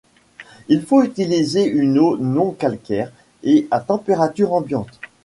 Il 0.67 0.81
faut 0.81 1.03
utiliser 1.03 1.63
une 1.67 1.99
eau 1.99 2.17
non 2.17 2.53
calcaire 2.53 3.11
et 3.43 3.67
à 3.69 3.79
température 3.81 4.51
ambiante. 4.51 4.99